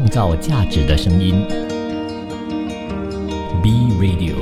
[0.00, 1.46] 创造价值的声音。
[3.62, 4.34] B Radio。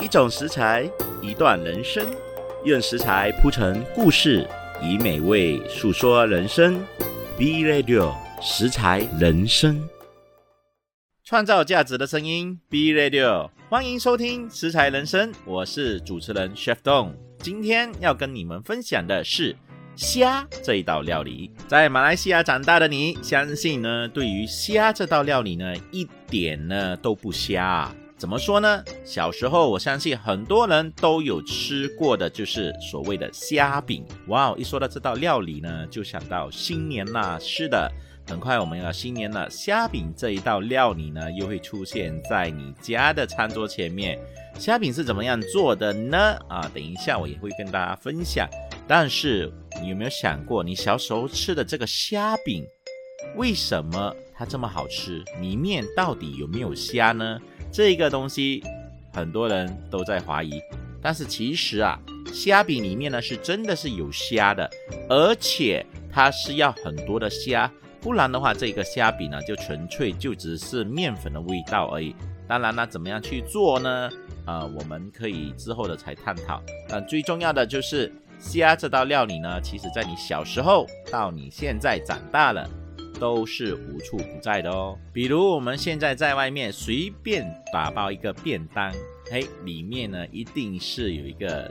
[0.00, 0.90] 一种食材，
[1.22, 2.04] 一段人生，
[2.64, 4.44] 用食材铺成故事，
[4.82, 6.84] 以美味诉说人生。
[7.36, 8.12] B Radio
[8.42, 9.88] 食材人生，
[11.22, 12.58] 创造价值的声音。
[12.68, 17.27] B Radio 欢迎收听食材人生，我是主持人 Chef Dong。
[17.40, 19.54] 今天要跟你们分享的是
[19.94, 21.50] 虾这一道料理。
[21.68, 27.90] 在马来西亚长大的你，相信呢，对于虾这道料理呢，一点呢都不虾。
[28.16, 28.82] 怎么说呢？
[29.04, 34.04] 小时候，我相信很多人都有吃过的，就是所谓的虾饼。
[34.26, 37.38] 哇，一说到这道料理呢，就想到新年啦。
[37.40, 37.88] 是的，
[38.28, 44.18] 很快我们要新年了，虾饼这一道料理呢，又会出现在你家的餐桌前面。
[44.58, 46.18] 虾饼是怎么样做的呢？
[46.46, 48.46] 啊，等一下我也会跟大家分享。
[48.86, 52.66] 但是你有没有想过，你小时候吃的这个虾饼，
[53.34, 55.24] 为什么它这么好吃？
[55.40, 57.40] 里面到底有没有虾呢？
[57.72, 58.62] 这个东西
[59.14, 60.60] 很多人都在怀疑，
[61.00, 61.98] 但是其实啊，
[62.30, 64.68] 虾饼里面呢是真的是有虾的，
[65.08, 72.14] 而且它是要很多的虾，不然的话这个虾饼呢就纯粹就只是面粉的味道而已。
[72.46, 74.10] 当然呢，怎么样去做呢？
[74.44, 76.62] 啊，我们可以之后的才探讨。
[76.88, 82.68] 但最重要的就是虾这道料理呢，其实在你小时候到你现在长大了。
[83.20, 84.96] 都是无处不在的哦。
[85.12, 88.92] 比如我们现在在外面随便打包一个便当，
[89.28, 91.68] 嘿，里面呢一定是有一个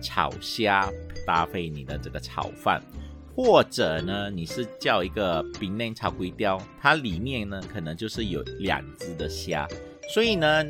[0.00, 0.90] 炒虾
[1.26, 2.82] 搭配你的这个炒饭，
[3.36, 9.68] 或者呢你是叫一个冰内炒龟雕，它里面呢可能就是有两只的虾，
[10.08, 10.64] 所以呢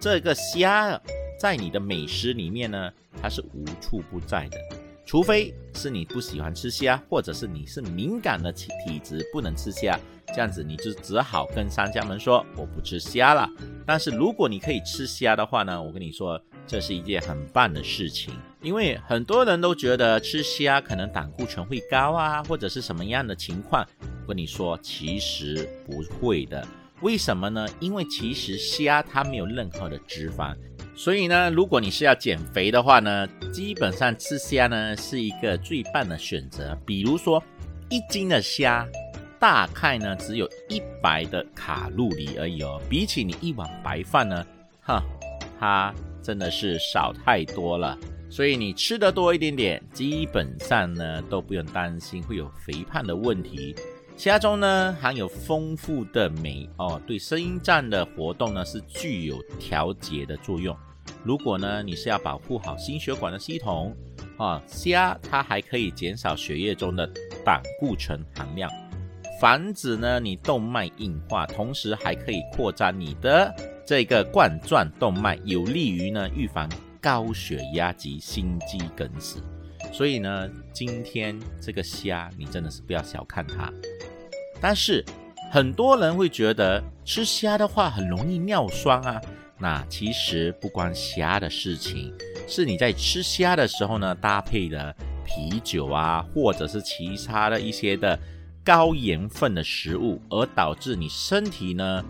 [0.00, 1.00] 这个虾
[1.38, 4.58] 在你的美食里面呢它是无处不在的。
[5.06, 13.48] 除非是你不喜欢吃虾，或者是你是敏感的体体质不能吃虾，这样子你就只好跟商家们说我不吃虾了。
[13.84, 18.32] 但是如果你可以吃虾的话呢，我跟你说这是一件很棒的事情，
[18.62, 23.86] 因为很多人都觉得吃虾可能胆固醇会高啊，或者是什么样的情况。
[24.28, 26.64] 跟你说其实不会的，
[27.00, 27.66] 为什么呢？
[27.80, 30.54] 因为其实虾它没有任何的脂肪。
[30.94, 36.78] 所以呢，如果你是要减肥的话呢，基本上吃虾呢是一个最棒的选择。
[36.86, 37.42] 比如说，
[37.88, 38.86] 一斤的虾
[39.38, 44.46] 大概呢只有一百的卡路里而已哦，比起你一碗白饭呢，
[44.82, 45.02] 哈，
[45.58, 45.92] 它
[46.22, 47.98] 真的是少太多了。
[48.30, 53.74] 所以你吃的多一点点，基本上呢都不用担心会有肥胖的问题。
[54.16, 60.76] 虾中呢含有丰富的镁哦，对肾脏的活动呢是具有调节的作用。
[61.24, 63.96] 如果呢，你是要保护好心血管的系统
[64.36, 67.10] 啊，虾它还可以减少血液中的
[67.44, 68.70] 胆固醇含量，
[69.40, 73.52] 防止呢你动脉硬化，同时还可以扩张你的
[73.84, 76.68] 这个冠状动脉，有利于呢预防
[77.00, 79.42] 高血压及心肌梗死。
[79.92, 83.72] 所以呢，今天这个虾你真的是不要小看它。
[84.60, 85.04] 但是
[85.50, 89.20] 很多人会觉得吃虾的话很容易尿酸啊。
[89.58, 92.14] 那其实不关虾的事情，
[92.48, 94.94] 是你在吃虾的时候呢，搭配的
[95.24, 98.18] 啤酒啊，或者是其他的一些的
[98.64, 102.02] 高盐分的食物，而导致你身体呢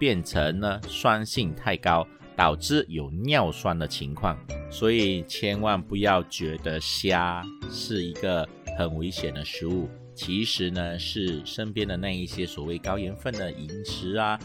[0.00, 2.04] 变成呢酸性太高，
[2.40, 4.34] 导致有尿酸的情况。
[4.70, 14.40] 所以千万不要觉得虾是一个很危险的食物，其实呢是身边的那一些所谓高盐分的饮食啊。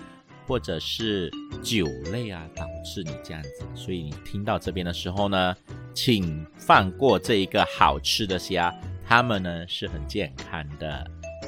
[0.47, 1.31] 或者是
[1.63, 5.55] 酒类啊，导致你这样子，所以你听到这边的时候呢，
[5.91, 8.71] 请放过这一个好吃的虾，
[9.07, 11.03] 它们呢是很健康的。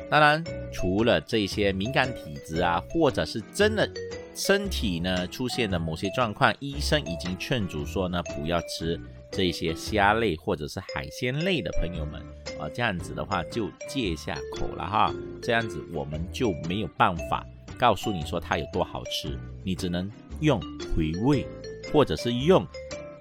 [0.09, 0.43] 当然，
[0.73, 3.87] 除了这些敏感体质啊，或者是真的
[4.37, 8.99] 身体呢出现了某些状况，医生已经劝阻说呢，不要吃
[9.31, 12.21] 这些虾类或者是海鲜类的朋友们
[12.59, 15.11] 啊，这样子的话就戒下口了哈，
[15.41, 17.43] 这样子我们就没有办法。
[17.79, 20.09] 告诉你说它有多好吃，你只能
[20.39, 20.61] 用
[20.95, 21.47] 回味，
[21.91, 22.65] 或者是用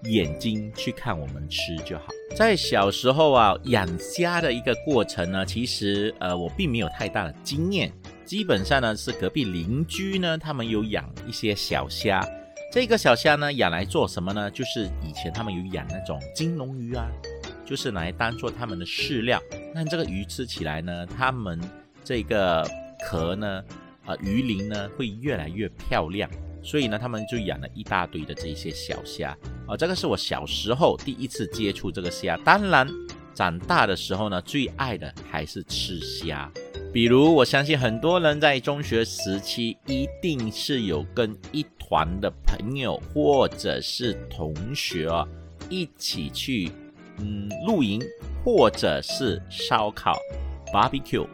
[0.04, 2.04] 眼睛去看我们吃就好。
[2.36, 7.90] 在小时候啊，养虾的一个过程呢，其实呃我并没有太大的经验，
[8.26, 12.26] 基本上呢是隔壁邻居呢他们有养一些小虾，
[12.73, 14.50] 这个小虾呢养来做什么呢？
[14.50, 17.08] 就是以前他们有养那种金龙鱼啊，
[17.64, 19.40] 就是来当做他们的饲料。
[19.73, 21.61] 那这个鱼吃起来呢，他们
[22.05, 22.69] 这个
[23.08, 23.62] 壳呢。
[24.06, 26.31] 啊，鱼鳞呢会越来越漂亮，
[26.62, 29.37] 所以呢，他们就养了一大堆的这些小虾。
[29.67, 32.37] 啊，这个是我小时候第一次接触这个虾。
[32.44, 32.88] 当然，
[33.34, 36.49] 长大的时候呢，最爱的还是吃虾。
[36.96, 45.28] 比如，我相信很多人在中学时期一定是有跟一团的朋友或者是同学啊
[45.69, 46.70] 一起去
[47.19, 48.00] 嗯露营，
[48.43, 50.16] 或者是烧烤
[50.72, 51.26] barbecue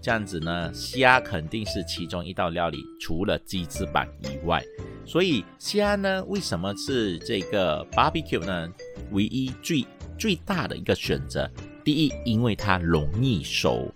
[0.00, 4.62] 这样子呢，虾肯定是其中一道料理，除了鸡翅膀以外。
[5.04, 8.72] 所以虾呢，为什么是这个 barbecue 呢？
[9.10, 9.84] 唯一最
[10.16, 11.50] 最大的一个选择，
[11.82, 13.92] 第一，因为它容易熟，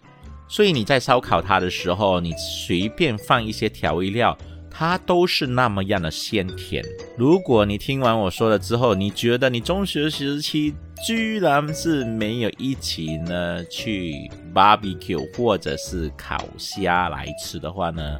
[0.52, 4.36] 所以你在烧烤它的时候，你随便放一些调味料，
[4.70, 6.84] 它都是那么样的鲜甜。
[7.16, 10.74] 如果你听完我说了之后，你觉得你中学时期
[11.06, 18.18] 居然是没有一起呢去 barbecue 或者是烤虾来吃的话呢？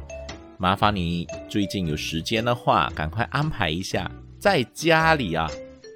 [0.57, 4.09] 麻烦你最近有时间的话，赶快安排一下，
[4.39, 5.47] 在家里啊，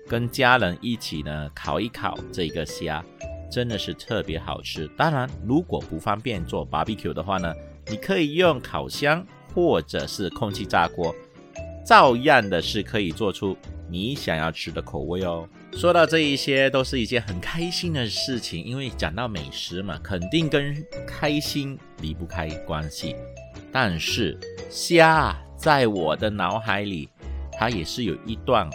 [0.08, 3.04] 跟家人一起呢烤一烤这个虾，
[3.50, 4.88] 真的是特别好吃。
[4.98, 7.54] 当然，如果不方便做 barbecue 的话呢，
[7.88, 11.16] 你可以用烤箱或者是空气炸锅，
[11.86, 13.58] 照样的是可以做出
[13.90, 15.48] 你想要吃的口味哦。
[15.74, 23.16] 说到这一些，都是一件很开心的事情，因为讲到美食嘛，肯定跟开心离不开关系。
[23.72, 24.38] 但是
[24.70, 27.10] 虾在我的脑海里，
[27.52, 28.70] 它也是有一段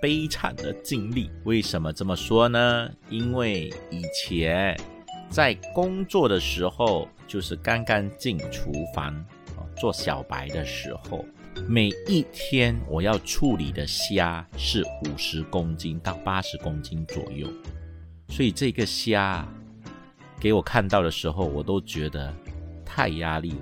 [0.00, 1.30] 悲惨的经历。
[1.44, 2.90] 为什么这么说呢？
[3.10, 4.78] 因为以前
[5.30, 9.24] 在工作的时候，就是刚刚进厨房
[9.76, 11.24] 做小白的时候，
[11.66, 17.48] 每一天我要处理的虾是五十公斤到八十公斤左右，
[18.28, 19.46] 所以这个虾
[20.38, 22.32] 给我看到的时候，我都觉得
[22.84, 23.58] 太压力了。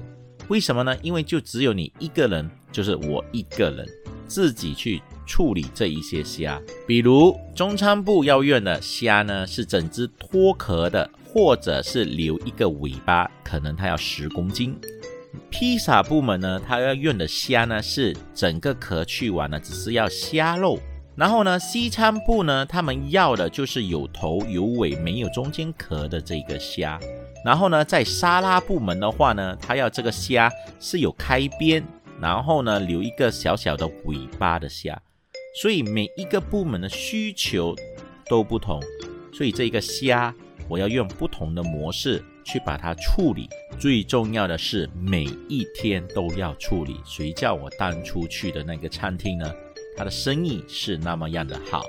[0.48, 0.94] 为什么呢？
[1.02, 3.88] 因为就只有你一个人，就是我一个人
[4.26, 6.60] 自己去处理这一些虾。
[6.86, 14.78] 比如中餐部要用的虾呢，是整只脱壳的，或者是留一个尾巴，可能它要十公斤。
[15.50, 20.78] 披萨部门呢，它要用的虾呢，是整个壳去完了，只是要虾肉。
[21.16, 26.98] 然后呢，西餐部呢，他们要的就是有头有尾、没有中间壳的这个虾。
[27.44, 30.50] 然后呢，在沙拉部门的话呢，它要这个虾
[30.80, 31.84] 是有开边，
[32.20, 35.00] 然后呢留一个小小的尾巴的虾，
[35.54, 37.74] 所以每一个部门的需求
[38.26, 38.80] 都不同，
[39.32, 40.34] 所以这个虾
[40.68, 43.48] 我要用不同的模式去把它处理。
[43.78, 46.96] 最重要的是每一天都要处理。
[47.04, 49.54] 谁叫我当初去的那个餐厅呢？
[49.96, 51.84] 它的生意是那么样的好，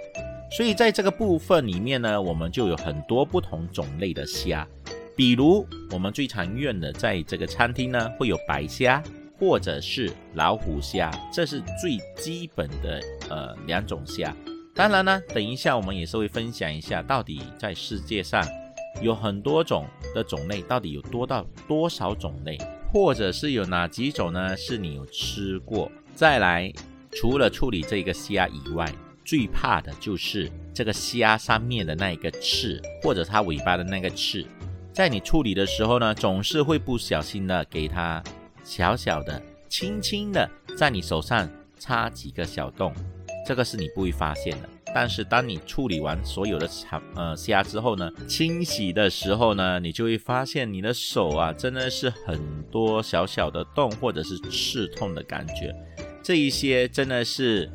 [0.56, 4.68] 所以在这个部分里面呢，我们就有很多不同种类的虾。
[5.16, 9.02] 比如我们最常用的，在这个餐厅呢，会有白虾
[9.40, 14.36] 或者是老虎虾，这是最基本的呃两种虾。
[14.74, 18.46] 当然呢，等一下我们也是会分享一下，到底在世界上
[19.02, 22.58] 有很多种的种类，到底有多到多少种类，
[22.92, 24.56] 或者是有哪几种呢？
[24.58, 25.90] 是你有吃过？
[26.14, 26.72] 再来，
[27.12, 28.94] 除了处理这个虾以外，
[29.24, 34.46] 最怕的就是这个虾上面的那一个刺，或者它尾巴的那个刺。
[34.94, 38.22] 在你处理的时候呢，总是会不小心的给它
[38.64, 42.94] 小小的、轻轻的在你手上插几个小洞，
[43.46, 44.70] 这个是你不会发现的。
[44.94, 52.40] 但是当你处理完所有的虾呃虾之后呢，清洗的时候呢，你就会发现你的手啊真的是很
[52.72, 55.76] 多小小的洞或者是刺痛的感觉，
[56.24, 57.70] 这一些真的是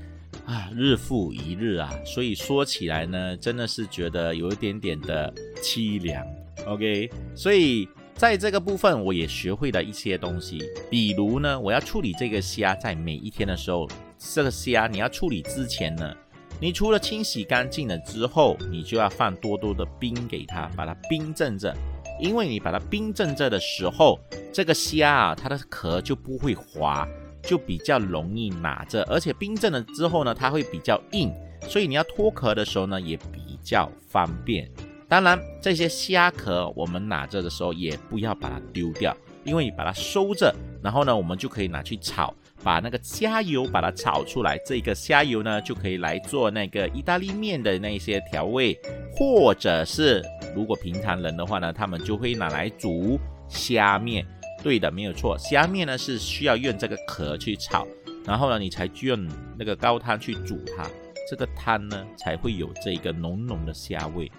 [0.46, 5.30] 啊日复一日啊，所以说起来呢，真的是觉得有一点点的
[5.62, 6.26] 凄凉。
[6.66, 13.86] OK，所以在这个部分我也学会了一些东西，比如呢，我要处理这个虾，在每一天的时候，
[14.20, 16.14] 这个虾你要处理之前呢，
[16.60, 21.74] 你除了清洗干净了之后，你就要放多多的冰给它，把它冰镇着，
[22.20, 24.20] 因为你把它冰镇着的时候，
[24.52, 27.08] 这个虾啊，它的壳就不会滑，
[27.42, 34.70] 就比较容易拿着，而且冰镇了之后呢，它会比较硬，所以你要脱壳的时候呢，也比较方便。
[35.08, 48.78] 当然，这些虾壳我们拿着的时候也不要把它丢掉，因为你把它收着，然后呢，我们就可以拿去炒，把那个虾油把它炒出来，这个虾油呢就可以来做那个意大利面的那些调味，
[49.16, 50.22] 或者是
[50.54, 54.26] 如果平常人的话呢，他们就会拿来煮虾面。
[54.62, 57.86] 对的，没有错，虾面呢是需要用这个壳去炒，
[58.26, 59.26] 然后呢，你才用
[59.58, 60.86] 那个高汤去煮它，
[61.30, 64.30] 这个汤呢才会有这个浓浓的虾味。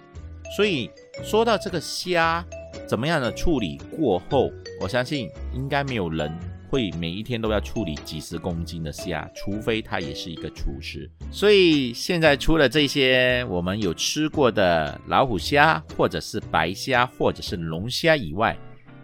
[0.56, 0.88] 所以
[1.24, 2.44] 说到这个虾
[2.86, 6.32] 怎么样的处理过后，我相信应该没有人
[6.72, 11.06] 会每一天都要处理几十公斤的虾，除非他也是一个厨师。
[11.30, 18.56] 所以现在除了这些我们有吃过的老虎虾，或者是白虾，或者是龙虾以外，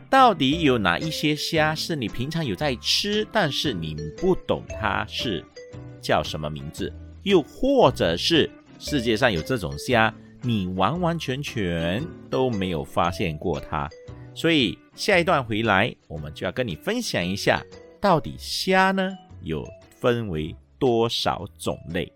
[0.09, 5.45] 到底有哪一些虾是你平常有在吃，但是你不懂它是
[6.01, 6.91] 叫什么名字？
[7.23, 8.49] 又或者是
[8.79, 13.87] 世界上有这种虾，你完完全全都没有发现过它？
[14.39, 17.61] 所以下一段回来，我们就要跟你分享一下，
[18.01, 19.11] 到底虾呢
[19.43, 22.13] 有分为多少种类？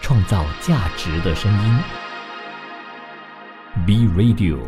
[0.00, 1.78] 创造价值的声音
[3.86, 4.58] ，B Radio。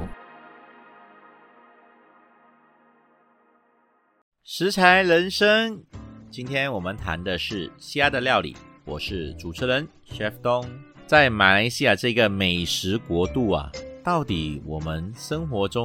[4.44, 5.82] 食材人生，
[6.30, 8.56] 今天我们谈的是虾的料理。
[8.84, 10.64] 我是主持人 Chef 东。
[11.06, 13.70] 在马来西亚这个美食国度啊，
[14.02, 15.84] 到底我们生活中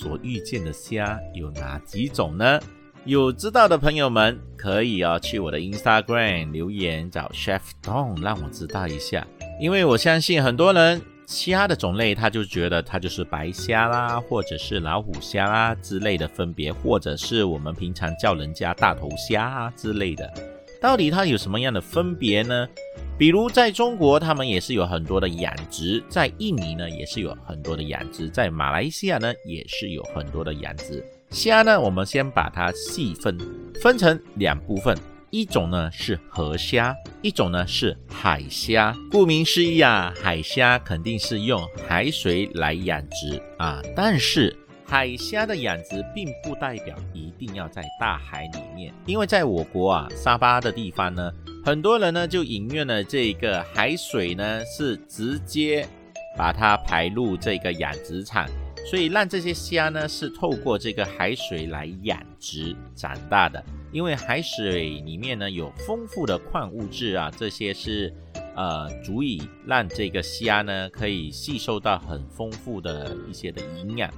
[0.00, 2.60] 所遇见的虾有哪几种呢？
[3.04, 9.26] 有知道的朋友们可以啊去我的 Instagram 留言找 Chef Don，让我知道一下。
[9.60, 20.30] 因为我相信很多人虾的种类，他就觉得它就是白虾啦，或者是老虎虾啦之类的分别，或者是我们平常叫人家大头虾啊之类的。
[20.80, 22.68] 到底它有什么样的分别呢？
[23.18, 31.02] 比如在中国，他们也是有很多的养殖；在印尼呢，也是有很多的养殖；在马来西亚呢，也是有很多的养殖。
[31.30, 33.38] 虾呢，我们先把它细分，
[33.80, 34.94] 分成两部分，
[35.30, 38.94] 一种呢是河虾，一种呢是海虾。
[39.10, 44.54] 顾名思义啊，海虾肯定是用海水来养殖啊，但是。
[44.88, 51.32] 海虾的养殖并不代表一定要在大海里面，因为在我国啊，沙巴的地方呢，
[51.66, 55.84] 很多人呢就引用了这个海水呢是直接
[56.38, 58.48] 把它排入这个养殖场，
[58.88, 63.60] 所以让这些虾呢是透过这个海水来养殖长大的。
[63.90, 68.14] 因为海水里面呢有丰富的矿物质啊，这些是
[68.54, 74.08] 呃足以让这个虾呢可以吸收到很丰富的一些的营养。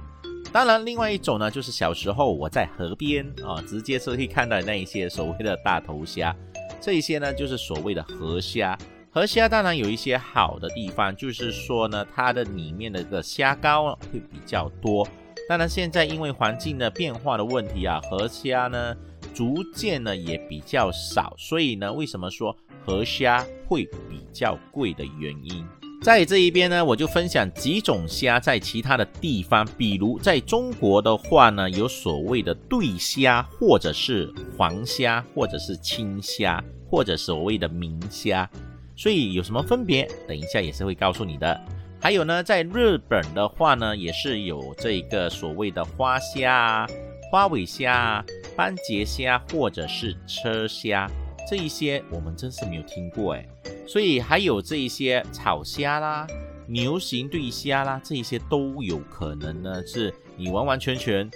[0.53, 6.35] 当然，另外一种呢，就是小时候我在河边啊，直接是可以看到那一些所谓的大头虾，
[6.81, 8.77] 这些呢就是所谓的河虾。
[9.11, 15.07] 河虾当然有一些好的地方，就是说呢，它的里面的这个虾膏会比较多。
[15.47, 18.95] 当然，现在因为环境的变化的问题啊，河虾呢
[19.33, 22.55] 逐渐呢也比较少，所以呢，为什么说
[22.85, 25.65] 河虾会比较贵的原因？
[26.01, 38.49] 在这一边呢，我就分享几种虾在其他的地方，比如在中国的话呢，有所谓的对虾，或者是黄虾，或者是青虾，或者所谓的明虾，
[38.95, 40.09] 所以有什么分别？
[40.25, 41.59] 等一下也是会告诉你的。
[41.99, 46.87] 还有呢，在日本的话呢，也是有这个所谓的花虾、
[47.29, 48.23] 花尾虾、
[48.55, 51.11] 斑节虾，或者是车虾。
[51.49, 53.49] 这一些我们真是没有听过诶，
[53.87, 56.27] 所以还有这一些炒虾啦、
[56.67, 61.27] 牛形对虾啦，这一些都有可能呢，是你完完全全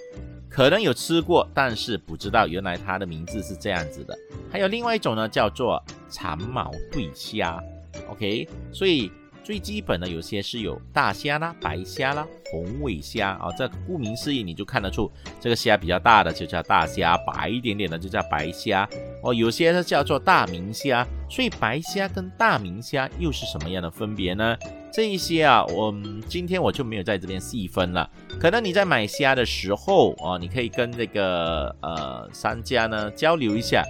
[0.47, 4.15] 可能有吃过，但是不知道原来它的名字是这样子的。
[4.51, 7.59] 还有另外一种呢，叫做长毛对虾
[8.07, 9.11] ，OK，所以。
[9.43, 18.87] 最基本的有些是有大虾啦、白虾啦、红尾虾啊，这顾名思义你就看得出，这个虾比较大的就叫大虾，白一点点的就叫白虾
[19.21, 19.33] 哦。
[19.33, 24.55] 有些呢叫做大明虾，所以白虾跟大明虾又是什么样的分别呢？
[24.93, 25.93] 这一些啊，我
[26.27, 28.09] 今天我就没有在这边细分了。
[28.39, 33.83] 可能你在买虾的时候啊，你可以跟这个呃商家呢交流一下。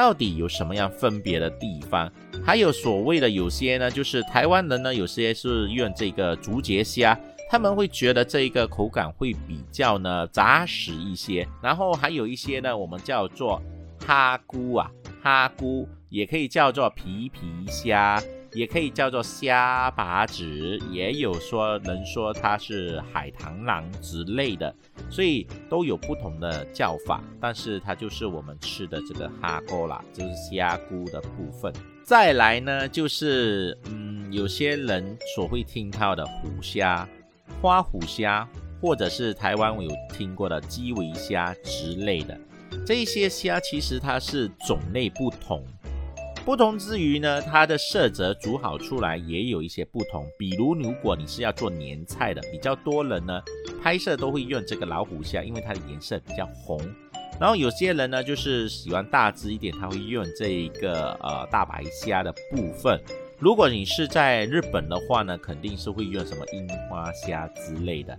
[0.00, 2.10] 到底有什么样分别的地方？
[2.42, 11.46] 还有所谓的有些呢，就是台湾人呢，有些是用这个竹节虾，他们会觉得这个口感会比较呢扎实一些。
[11.62, 13.60] 然后还有一些呢，我们叫做
[14.06, 14.90] 哈菇啊，
[15.22, 18.18] 哈菇也可以叫做皮皮虾。
[18.52, 20.44] 也可以叫做虾把子，
[20.90, 24.74] 也有说能说它是海棠狼之类的，
[25.08, 27.22] 所以都有不同的叫法。
[27.40, 31.72] 但是它就是我们吃的这个哈锅啦，就是虾菇的部分。
[32.02, 37.08] 再来呢，就是嗯，有些人所会听到的虎虾、
[37.62, 38.48] 花虎虾，
[38.80, 42.36] 或者是台湾我有听过的基围虾之类的，
[42.84, 45.64] 这些虾其实它是种类不同。
[46.44, 50.26] 不同之余呢，它的色泽煮好出来也有一些不同。
[50.38, 53.40] 比如，如果你是要做年菜的，比较多人呢
[53.82, 56.80] 拍摄都会用这个老虎虾，因为它的颜色比较红。
[57.38, 63.00] 然后有些人呢就是喜欢大只一点，他会用这一个呃大白虾的部分。
[63.38, 68.18] 如果你是在日本的话呢，肯定是会用什么樱花虾之类的。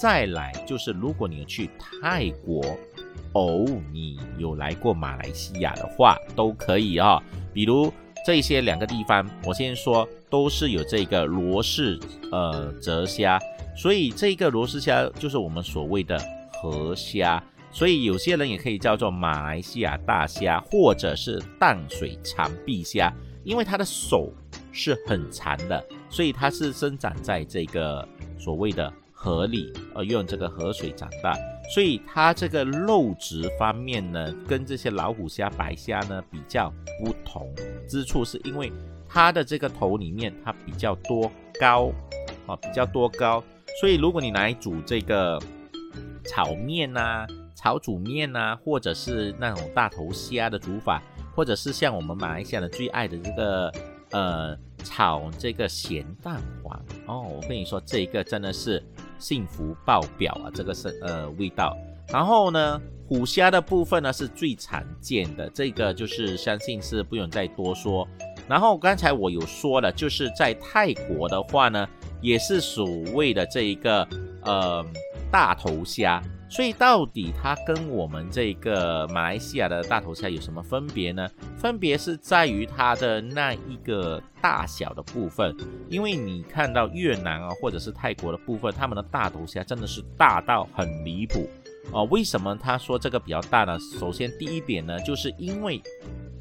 [0.00, 2.62] 再来就是如果你去泰国，
[3.32, 7.22] 哦，你有来过马来西亚的话，都可以啊。
[7.52, 7.92] 比如
[8.26, 11.98] 这些两个地方，我先说都是有这个罗氏
[12.30, 13.40] 呃泽虾，
[13.76, 16.20] 所以这个罗氏虾就是我们所谓的
[16.60, 23.12] 河虾，所以有些人也可以叫做马来西亚大虾，或者是淡水长臂虾，
[23.44, 24.32] 因为它的手
[24.70, 28.06] 是很长的，所以它是生长在这个
[28.38, 28.92] 所谓的。
[29.22, 31.32] 河里，呃，用这个河水长大，
[31.72, 37.48] 所以它这个肉质方面呢，跟这些老虎虾、白虾呢比较不同
[37.88, 38.72] 之处，是因为
[39.08, 41.92] 它的这个头里面它比较多膏，
[42.48, 43.44] 啊，比较多膏，
[43.80, 45.40] 所以如果你来煮这个
[46.24, 47.24] 炒面呐、
[47.54, 51.00] 炒煮面呐，或者是那种大头虾的煮法，
[51.32, 53.72] 或者是像我们马来西亚的最爱的这个，
[54.10, 54.58] 呃。
[54.84, 58.82] 炒这个咸蛋黄哦，我跟你说，这个真的是
[59.22, 60.50] 幸福爆表啊！
[60.52, 61.76] 这个是呃味道。
[62.08, 68.06] 然后呢，虎虾的部分呢是最常见的，这个就是相信是不用再多说。
[68.48, 71.88] 然后刚才我有说了，就是在泰国的话呢，
[72.20, 74.06] 也是所谓的这一个
[74.42, 74.84] 呃
[75.30, 76.20] 大头虾。
[76.52, 81.26] 所以到底它跟我们这个马来西亚的大头虾有什么分别呢？
[81.56, 85.56] 分别是在于它的那一个大小的部分。
[85.88, 91.48] 因为你看到越南啊，或者是泰国的部分，他们的大头虾真的是大到很离谱
[91.90, 92.02] 啊。
[92.10, 93.78] 为什么他说这个比较大呢？
[93.98, 95.80] 首先第一点呢，就是因为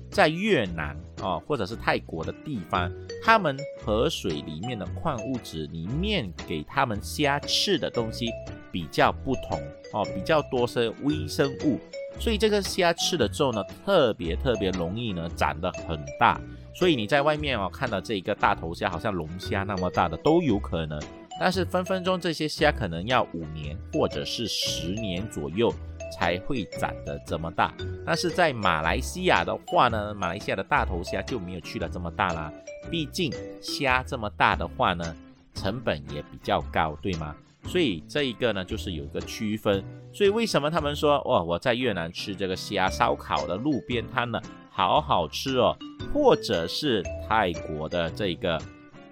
[0.09, 2.91] 在越南啊，或者是泰国的地方，
[3.23, 8.29] 他们河水里面的矿物质里面给他们虾吃的东西。
[8.71, 9.61] 比较不同
[9.93, 11.79] 哦，比较多是微生物，
[12.19, 16.39] 所以这个虾吃了之后呢，特别特别容易呢长得很大，
[16.73, 20.99] 所以你在外面哦看到这一个大头虾，好像龙虾那么大的都有可能，
[21.39, 25.73] 但是分分钟这些虾可能要五年或者是十年左右
[26.17, 27.73] 才会长得这么大，
[28.05, 32.51] 但是在马来西亚的话呢，马来西亚的大头虾就没有去了这么大啦，
[32.89, 35.15] 毕竟虾这么大的话呢，
[35.53, 37.35] 成本也比较高，对吗？
[37.67, 39.83] 所以这一个呢，就是有一个区分。
[40.13, 45.73] 所以为什么他们说哇，我在越南吃这个虾烧烤的路边摊呢，好好吃哦，
[46.13, 48.61] 或者是泰国的这个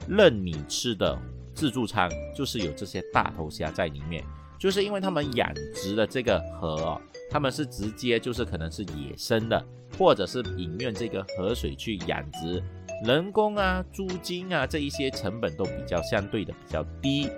[0.10, 1.18] 任你吃的
[1.54, 4.22] 自助餐，就是有这些大头虾在里面，
[4.58, 9.66] 就是因为他们养殖的这个河哦，他们是直接就是可能是野生的，
[9.98, 12.62] 或者是引用这个河水去养殖，
[13.06, 17.30] 人工啊、租金啊这一些成本都比较相对的比较低。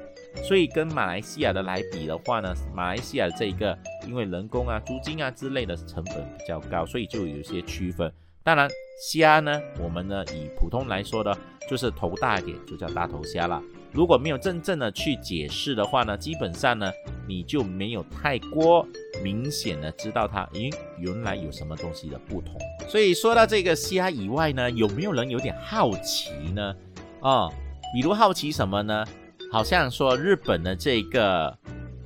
[0.43, 8.11] 所以跟马来西亚的来比的话呢，马来西亚的这个因为人工啊、租金啊之类的成本比较高，所以就有些区分。
[8.43, 8.67] 当然
[9.07, 11.37] 虾呢，我们呢以普通来说的，
[11.69, 13.61] 就是头大一点就叫大头虾了。
[13.91, 16.89] 如果没有真正的去解释的话呢，基本上呢
[17.27, 18.87] 你就没有太过
[19.21, 22.55] 明显的知道它，咦，原来有什么东西的不同。
[22.87, 26.75] 所以说到这个虾以外呢，有没有人有点好奇呢？
[27.21, 27.49] 啊，
[27.93, 29.05] 比如好奇什么呢？
[29.51, 31.55] 好像说日本的这个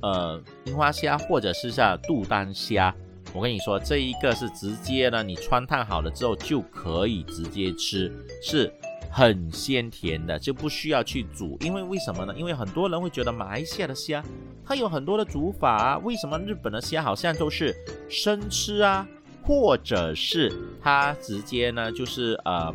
[0.02, 2.92] 呃樱花虾，或者是像杜丹虾，
[3.32, 8.72] 我跟你说，这一个是直接呢，你穿烫好了之后就可以直接吃，是
[9.12, 11.56] 很鲜甜的，就不需要去煮。
[11.60, 12.34] 因为为什么呢？
[12.36, 14.20] 因为很多人会觉得马来西亚的虾
[14.64, 17.72] 它有很多的煮法啊，为什么日本的虾好像都是
[18.08, 19.06] 生吃啊，
[19.44, 22.74] 或者是它直接呢就是呃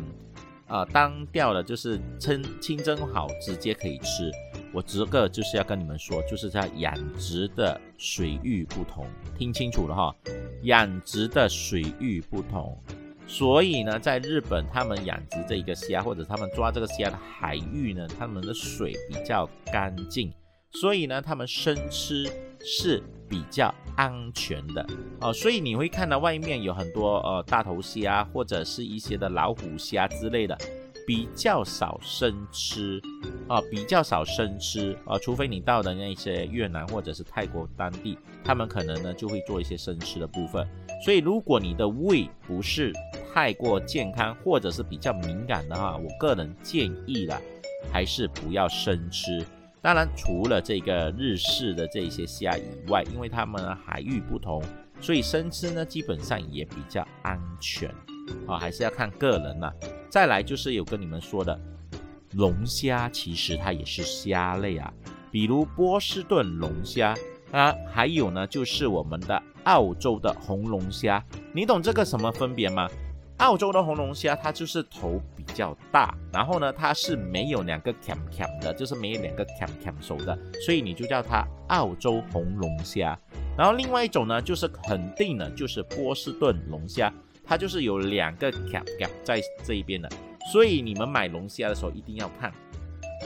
[0.66, 4.32] 呃当掉了，就是清清蒸好直接可以吃。
[4.72, 9.06] 我这个就是要跟你们说，就是在养殖的水域不同，
[9.36, 10.16] 听清楚了哈，
[10.62, 12.74] 养殖的水域不同，
[13.26, 20.32] 所以呢，在日本他们养殖这一个虾，或者他们抓这个虾的海域呢，他们的水比较干净，
[20.70, 22.26] 所以呢，他们生吃
[22.64, 24.86] 是比较安全的
[25.20, 30.56] 哦，所以你会看到外面有很多呃大头虾，或者是一些的老虎虾之类的。
[31.12, 32.98] 比较少生吃
[33.46, 40.66] 啊，比较少生吃啊，除非你到的那些越南或者是泰国当地，他们可能呢就会做一些生吃的部分。
[41.04, 42.94] 所以如果你的胃不是
[43.34, 47.38] 太过健康或者是比较敏感的话，我个人建议啦，
[47.92, 49.44] 还是不要生吃。
[49.82, 54.62] 当然，除了这个日式的这些虾以外，因为它们海域不同，
[54.98, 57.94] 所以生吃呢基本上也比较安全
[58.46, 59.72] 啊，还是要看个人啦。
[60.08, 61.58] 再来就是有跟你们说的
[62.32, 64.92] 龙虾，其实它也是虾类啊，
[65.30, 67.14] 比如波士顿龙虾
[67.50, 72.88] 啊，还有呢就是我们的澳洲的红龙虾，你懂这个什么分别吗？
[73.38, 83.18] 澳洲的红龙虾它就是头比较大，然后呢它是没有两个 cam cam 的，就是没有两个 cam cam 手的，所以你就叫它澳洲红龙虾。
[83.58, 87.12] 然后另外一种呢，就是肯定的，就是波士顿龙虾，
[87.44, 90.08] 它就是有两个 cam cam 在这一边的，
[90.52, 92.52] 所以你们买龙虾的时候一定要看。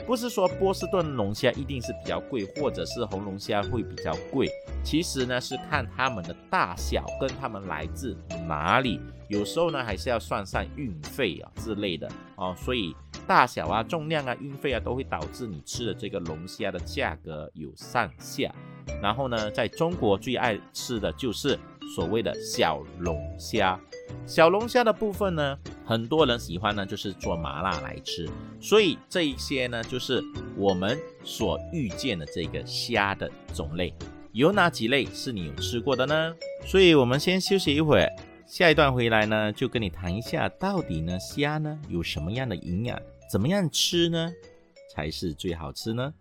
[0.07, 4.47] 不是说波士顿龙虾一定是比较贵，或者是红龙虾会比较贵。
[4.85, 8.15] 其实呢是看它们的大小跟它们来自
[8.47, 12.55] 哪里，有时候呢还是要算上运费啊之类的哦。
[12.59, 12.95] 所以
[13.27, 18.55] 大小啊、重量啊、运费啊都会导致你吃的这个龙虾的价格有上下。
[19.03, 21.59] 然后呢，在中国最爱吃的就是
[21.95, 23.79] 所谓的小龙虾。
[24.25, 28.29] 小龙虾的部分呢，很多人喜欢呢，就是做麻辣来吃。
[28.61, 30.23] 所以这一些呢，就是
[30.57, 33.93] 我们所遇见的这个虾的种类，
[34.33, 36.35] 有哪几类是你有吃过的呢？
[36.65, 38.09] 所以我们先休息一会儿，
[38.47, 44.33] 下一段回来呢，就跟你谈一下，到底呢虾呢有什么样的营养，怎么样吃呢
[44.95, 46.13] 才是最好吃呢？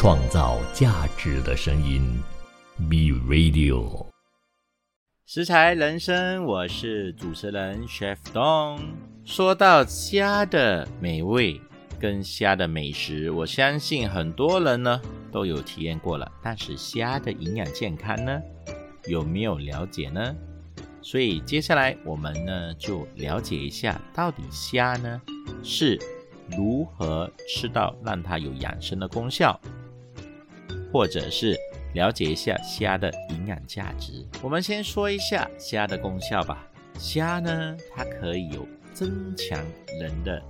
[0.00, 2.18] 创造价值的声音
[2.88, 4.06] ，B Radio。
[5.26, 8.80] 食材人生，我是主持人 Chef Dong。
[9.26, 11.60] 说到虾的美味
[12.00, 14.98] 跟虾的美食，我相信很多人呢
[15.30, 16.32] 都有体验过了。
[16.42, 18.40] 但是虾的营养健康呢，
[19.06, 20.34] 有没有了解呢？
[21.02, 25.20] 所以接下来我们呢就了解一下，到底虾呢
[25.62, 26.00] 是
[26.56, 29.60] 如何吃到让它有养生的功效。
[30.92, 31.56] 或者是
[31.94, 34.26] 了解一下虾的营养价值。
[34.42, 36.66] 我们先说一下虾的功效吧。
[36.98, 39.58] 虾呢，它可以有增强
[40.00, 40.42] 人的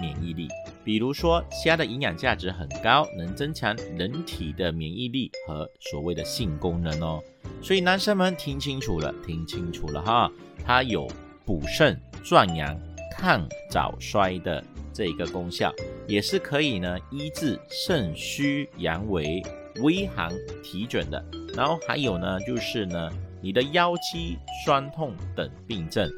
[0.00, 0.48] 免疫力。
[0.84, 7.22] 比如说，虾的营养价值很高，能增强人体的免疫力和所谓的性功能哦。
[7.62, 10.32] 所以男生们听清楚了，听清楚了哈，
[10.64, 11.06] 它有
[11.44, 12.76] 补肾、壮阳、
[13.12, 15.72] 抗早衰的这一个功效，
[16.08, 19.46] 也是可以呢医治肾虚阳痿。
[19.80, 20.32] 微寒
[20.62, 26.10] 体准的，然后还有呢，就是呢，你的腰肌酸痛等病症。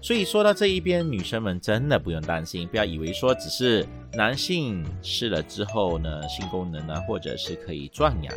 [0.00, 8.34] 所以说到这一边，女生们真的不用担心，不要以为说只是男性吃了之后呢，性功能呢，或者是可以壮阳，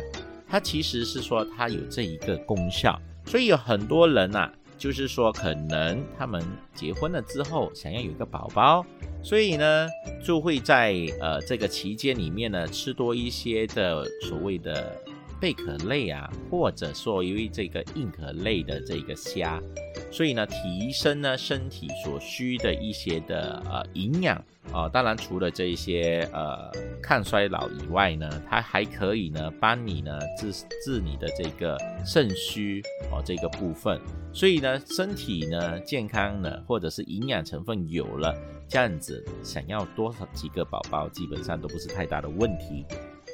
[0.48, 3.00] 它其实是说它有这一个功效。
[3.24, 4.50] 所以有很多人呐。
[4.78, 8.84] 就是说，可能他们结婚了之后想要有一个宝宝，
[9.28, 9.88] 所以呢，
[10.22, 14.96] 就会在呃这个期间里面呢，吃多一些的所谓的
[15.40, 19.62] 贝壳类啊，或者说因为这个硬壳类的这个虾，
[20.10, 24.42] 所以呢，提升呢身体所需的一些的呃营养。
[24.72, 26.68] 啊，当然除了这一些呃
[27.00, 30.50] 抗衰老以外呢，它还可以呢帮你呢治
[30.84, 34.00] 治你的这个肾虚哦这个部分，
[34.32, 42.84] 所以呢身体呢健康呢，或者是营养成分有了，这样子想要多少几个宝宝基本上都不是太大的问题，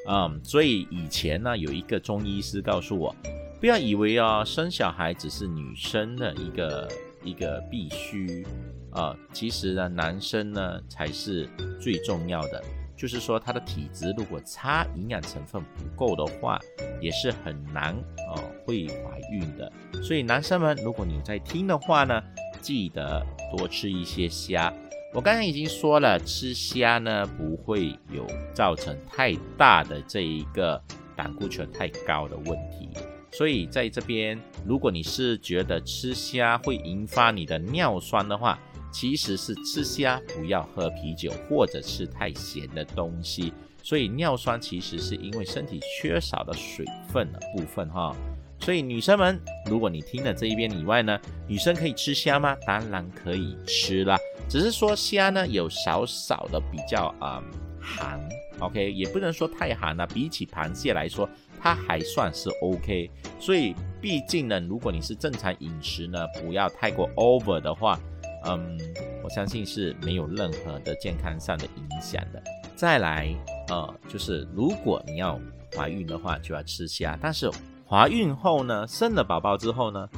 [0.08, 3.14] 嗯，所以以前呢有一个中医师告诉我，
[3.60, 6.88] 不要以为啊生小孩只是女生的一个
[7.24, 8.44] 一个必须。
[8.92, 11.48] 啊，其实呢，男生呢才是
[11.80, 12.62] 最重要的。
[12.94, 16.60] 就是说，他的体质如果差，营养成分不够的话，
[17.00, 17.96] 也是很难
[18.28, 19.72] 哦会怀孕的。
[20.02, 22.22] 所以，男生们，如果你在听的话呢，
[22.60, 23.24] 记得
[23.56, 24.70] 多吃一些虾。
[25.14, 30.82] 我刚才已经说了，吃虾呢不会有造成太大的这一个
[31.14, 32.88] 胆固醇太高的问题。
[33.30, 38.58] 所以，在这边，如果你是觉得吃虾会引发你的尿酸的话，
[38.90, 48.16] 其实是吃虾不要喝啤酒或者吃太咸的东西，所以尿酸其实是因为身体缺少的水分的部分哈。
[48.62, 52.56] 所以女生们，如果你听了这一边以外呢，女生可以吃虾吗？
[52.64, 54.16] 当然可以吃啦，
[54.48, 57.42] 只是说虾呢有少少的比较啊
[57.80, 58.20] 寒
[58.60, 61.28] ，OK，也不能说太寒了，比起螃蟹来说，
[61.60, 63.10] 它还算是 OK。
[63.40, 67.98] 所以毕竟呢，如果你是正常饮食呢，不要太过 over 的话。
[68.44, 68.76] 嗯，
[69.22, 72.42] 我相信是没有任何的健康上的影响的。
[72.74, 73.32] 再来，
[73.68, 75.38] 呃，就是如果你要
[75.76, 77.16] 怀孕的话，就要吃虾。
[77.22, 77.48] 但是
[77.92, 80.08] 怀孕后呢，生了宝宝之后呢，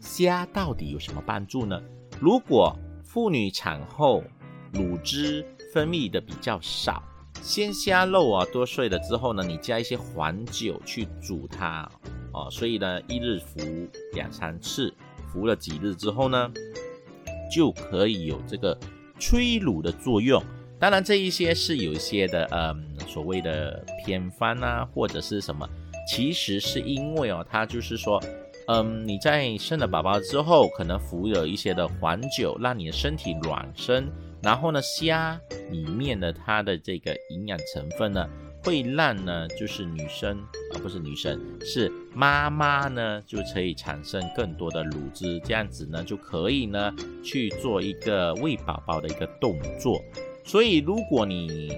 [0.00, 1.80] 虾到底有什么帮助呢？
[2.18, 4.24] 如果妇女产后
[4.72, 7.00] 乳汁分泌的比较少，
[7.40, 11.88] 鲜虾肉啊多睡了之后呢，你加一些黄酒去煮它，
[12.32, 13.60] 哦，所以呢，一日服
[14.14, 14.92] 两三次，
[15.32, 16.50] 服了几日之后呢？
[17.48, 18.76] 就可以有这个
[19.20, 20.42] 催乳的作用。
[20.80, 25.68] 当然，这一些是有一些的，嗯，所谓的偏方啊，或者是什么。
[26.10, 28.20] 其实是因为哦，它就是说，
[28.66, 34.10] 嗯，你在生了宝宝之后，可能服有一些的黄酒，让你的身体暖身，
[34.42, 38.28] 然后呢，虾里面的它的这个营养成分呢。
[38.62, 40.36] 会让呢，就是女生
[40.74, 46.94] 啊，不是女生，是妈妈呢，就可以产生更多的乳汁，这样子呢，就可以呢
[47.24, 49.98] 去做一个喂宝宝的一个动作。
[50.44, 51.72] 所以，如果你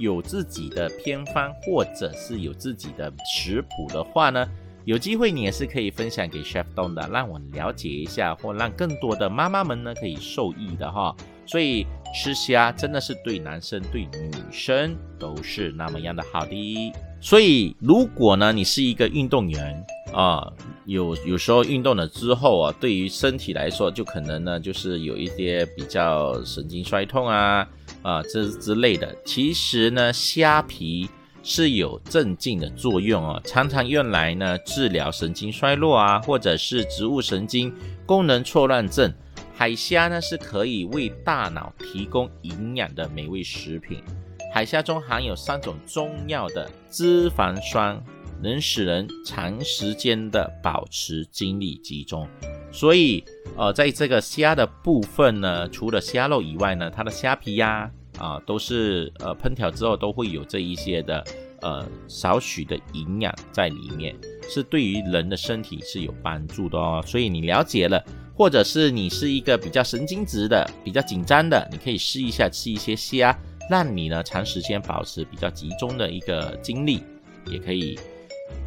[0.00, 4.44] 有自己的偏方，或者是有自己的食谱的话呢，
[4.84, 11.14] 有机会你也是可以分享给 Chef Don 的，让我了解一下，或让更多的妈妈们呢可以受益的哈。
[11.46, 11.86] 所以。
[12.12, 19.80] 吃虾真的是对男生对女生都是那么样的好的，所以如果呢你是一个运动员
[20.12, 20.52] 啊，
[20.90, 27.64] 有有时候运动了之后啊，对于身体来说就可能呢就是有一些比较神经衰痛啊
[28.02, 29.16] 啊这之类的。
[29.24, 31.08] 其实呢虾皮
[31.44, 37.72] 是有镇静的作用哦，常常用来呢治疗神经衰弱啊，或者是植物神经
[38.04, 39.14] 功能错乱症。
[39.54, 44.02] 海虾呢是可以为大脑提供营养的美味食品。
[44.52, 48.02] 海虾中含有三种重要的脂肪酸，
[48.42, 52.28] 能使人长时间的保持精力集中。
[52.72, 53.24] 所以，
[53.56, 61.24] 呃，在这个虾的部分呢，除了虾肉以外呢，它的虾皮呀，啊，都是呃烹调之后都会有这一些的
[61.62, 64.14] 呃少许的营养在里面，
[64.48, 67.02] 是对于人的身体是有帮助的哦。
[67.06, 68.02] 所以你了解了。
[68.32, 77.02] 或者是你是一个比较神经质的、比较紧张的，你可以试一下吃一些虾，让你呢长时间保持比较集中的一个精力，
[77.44, 77.98] 也可以，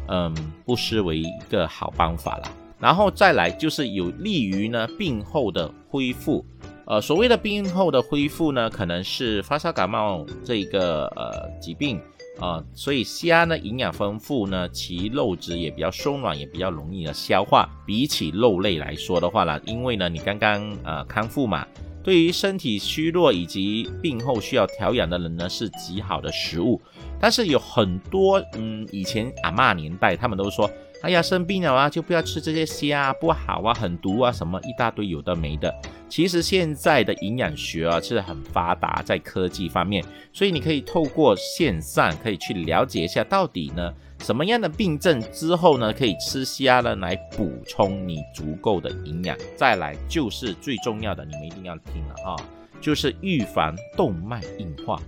[0.08, 2.50] 嗯，不失为一个好方法啦。
[2.78, 6.44] 然后再来就是有利于呢病后的恢复，
[6.86, 12.00] 呃，所谓的病后的恢复呢，可能是发烧感冒这一个呃疾病。
[12.40, 17.70] 啊，所以虾呢营养丰富呢，其肉质也比较松软，也比较容易的消化。
[17.86, 21.64] 比起肉类来说的话呢，因为呢你刚刚呃康复嘛，
[22.02, 26.82] 对于身体虚弱以及病后需要调养的人呢是极好的食物。
[27.24, 30.70] 但是有很多嗯以前阿妈年代他们都说。
[31.02, 35.70] 哎呀，生病了啊，就不要吃这些虾，不好啊，很毒啊，什么一大堆有的没的。
[36.08, 49.36] 其实现在的营养学啊是很发达，在科技方面，所以你可以透过线上可以去了解一下，到底呢什么样的病症之后呢可以吃虾呢来补充你足够的营养。
[49.56, 52.36] 再来就是最重要的，你们一定要听了啊，
[52.80, 54.98] 就是预防动脉硬化。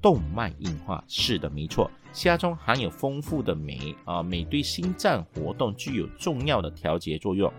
[0.00, 1.90] 动脉硬化是的，没错。
[2.12, 7.52] 虾中含有丰富的镁啊，镁对心脏活动具有重要的调节作用，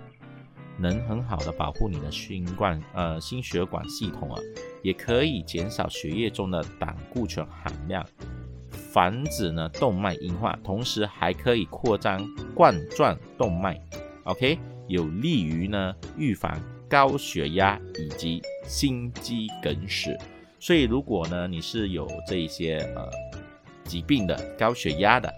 [0.79, 4.41] 能很好的保护你的心冠呃心血管系统啊，
[4.81, 8.03] 也可以减少血液中的胆固醇含量，
[8.69, 13.79] 防止呢动脉硬化，同时还可以扩张冠状动脉
[14.23, 20.17] ，OK，有利于呢预防高血压以及心肌梗死。
[20.59, 23.09] 所以如果呢你是有这一些呃。
[23.87, 25.33] 疾病的高血压的，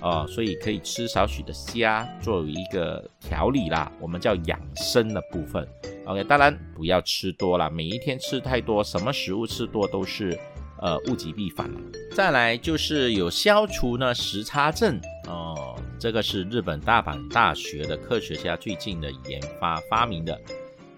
[0.00, 5.66] 哦，所以可以吃少许的虾作为一个调理啦，我们叫养生的部分。
[6.04, 10.38] OK，当然不要吃多了，每一天吃太多，什么食物吃多都是
[10.82, 11.70] 呃物极必反。
[12.12, 20.38] 再来就是有消除呢时差症哦，这个是日本大阪大学的科学家最近的研发发明的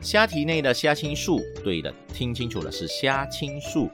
[0.01, 3.91] 虾体内的虾青素，对的，听清楚了，是虾青素，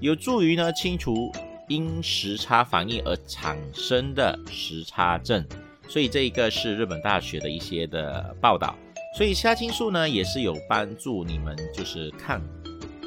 [0.00, 1.32] 有助于呢清除。
[1.68, 5.44] 因时差反应而产生的时差症，
[5.88, 8.76] 所以这一个是日本大学的一些的报道。
[9.16, 12.40] 所以虾青素呢，也是有帮助你们就是抗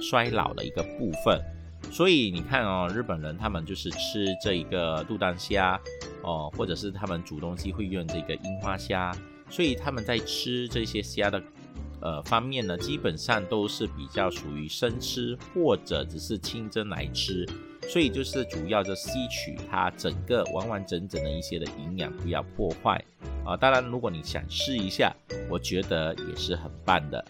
[0.01, 1.41] 衰老的一个部分。
[1.89, 5.79] 所以你看哦，日本人他们就是吃这一个杜丹虾
[6.23, 9.15] 哦，或者是他们煮东西会用这个樱花虾，
[9.49, 11.41] 所以他们在吃这些虾的
[12.01, 17.47] 呃方面呢，基本上都是比较属于生吃或者只是清蒸来吃。
[17.87, 23.03] 所以就是主要就吸取它整个完完整整的一些的营养，不要破坏
[23.43, 23.57] 啊。
[23.57, 25.11] 当然，如果你想试一下，
[25.49, 27.25] 我觉得也是很棒的。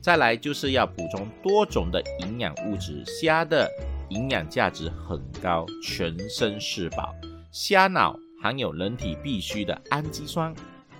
[0.00, 3.70] 再来就是要补充多种的营养物质，虾的
[4.08, 7.14] 营养价值很高，全身是宝。
[7.52, 10.52] 虾脑含有人体必需的氨基酸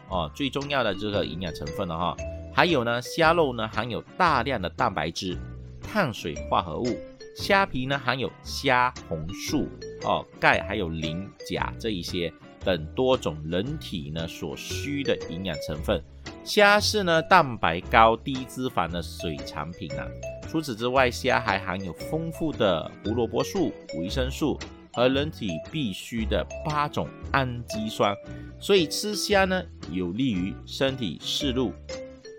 [0.09, 2.17] 哦，最重要的这个营养成分了哈。
[2.61, 5.35] 还有呢，虾肉呢含有大量的蛋白质、
[5.81, 6.95] 碳水化合物。
[7.35, 9.67] 虾皮呢含有虾红素
[10.05, 12.31] 哦、钙还有磷、钾这一些
[12.63, 16.05] 等多种人体呢所需的营养成分。
[16.45, 20.07] 虾是呢蛋白高、低脂肪的水产品啊。
[20.47, 24.59] 除此之外，虾还含有丰富的胡萝卜素、维生素、
[24.93, 28.15] 和人体必需的八种氨基酸，
[28.59, 31.73] 所以吃虾呢有利于身体摄入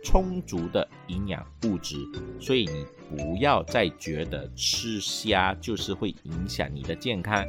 [0.03, 1.95] 充足的营养物质。
[2.39, 7.45] 所以你不要再觉得吃虾就是会影响你的健康，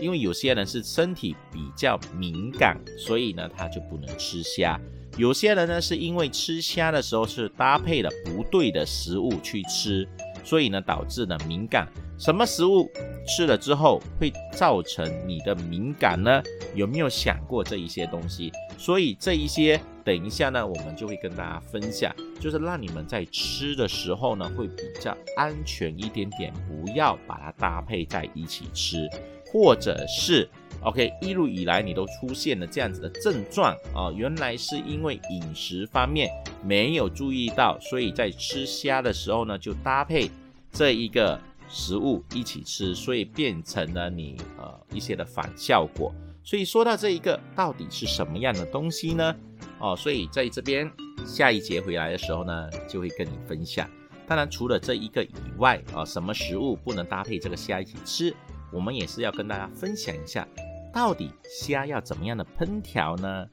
[0.00, 4.80] 因为有些人是身体比较敏感，所以呢他就不能吃虾。
[5.16, 10.06] 有些人呢是因为吃虾的时候是搭配了不对的食物去吃，
[10.44, 11.88] 所以呢导致了敏感。
[12.18, 12.90] 什么食物
[13.26, 16.42] 吃了之后会造成你的敏感呢？
[16.74, 18.50] 有没有想过这一些东西？
[18.78, 29.08] 所以这一些等一下呢，我们就会跟大家分享，就是让你们在吃的时候呢会比较安全一点点，不要把它搭配在一起吃，
[29.52, 30.48] 或者是
[30.82, 36.30] OK 一路以来你都出现了这样子的症状啊，原来是因为饮食方面
[36.64, 40.30] 没有注意到，所以在吃虾的时候呢就搭配
[40.72, 41.38] 这一个。
[41.68, 46.12] 食物一起吃，所以变成了你呃一些的反效果。
[46.42, 49.34] 所以说到这一个到底是什么样的东西呢？
[49.80, 50.90] 哦，所以在这边
[51.26, 53.90] 下一节回来的时候呢，就会跟你分享。
[54.26, 58.34] 当然除了这一个以外啊，什么食物不能搭配这个虾一起吃，
[58.72, 60.46] 我们也是要跟大家分享一下，
[60.92, 63.48] 到底虾要怎么样的烹调呢？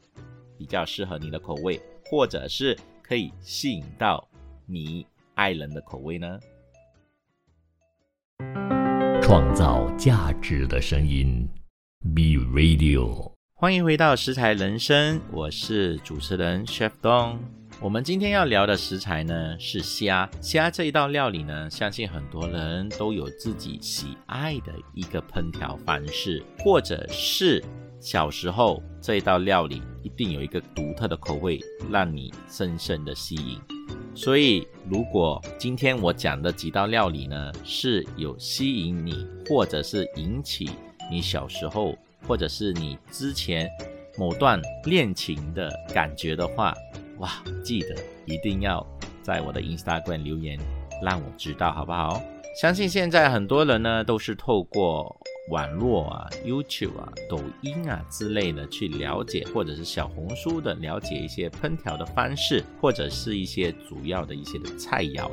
[0.55, 4.27] 比较适合你的口味，或者是可以吸引到
[4.67, 6.39] 你爱人的口味呢？
[9.21, 11.47] 创造价值的声音
[12.13, 17.37] ，B Radio，欢迎回到食材人生，我是主持人 Chef Dong。
[17.81, 20.29] 我们今天要聊的食材呢是虾。
[20.39, 27.63] 虾这一道料理呢，相信很多人都有自己喜爱的一个烹调方式，或者是
[27.99, 33.59] 小时候这一道料理一定有一个独特的口味，让你深深的吸引。
[34.15, 40.69] 所以，如果今天我讲的几道料理呢，是有吸引你，或者是引起
[41.09, 41.97] 你小时候，
[42.27, 43.67] 或者是你之前
[44.17, 46.73] 某段恋情的感觉的话，
[47.17, 47.95] 哇，记得
[48.25, 48.85] 一定要
[49.21, 50.59] 在我的 Instagram 留言，
[51.01, 52.21] 让我知道，好不好？
[52.61, 55.15] 相信现在很多人呢，都是透过。
[55.49, 65.29] 网络啊、YouTube 啊、抖音啊之类的去了解，或者是小红书的了解一些烹调的方式，或者是一些主要的一些的菜肴。